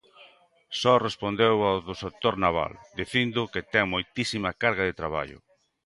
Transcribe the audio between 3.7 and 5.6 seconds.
ten moitísima carga de traballo.